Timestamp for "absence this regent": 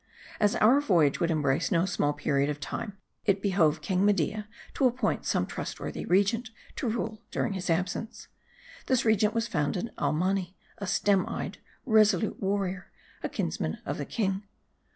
7.69-9.35